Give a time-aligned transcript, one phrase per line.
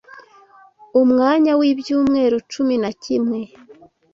[1.01, 3.39] umwanya wibyumweru cumi na kimwe